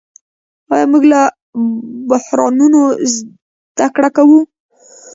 آیا 0.73 0.85
موږ 0.93 1.03
له 1.13 1.19
بحرانونو 2.09 2.81
زده 3.13 3.87
کړه 3.95 4.09
کوو؟ 4.17 4.39